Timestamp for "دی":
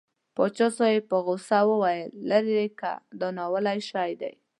4.21-4.33